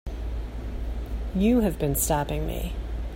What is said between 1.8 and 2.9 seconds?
stopping me.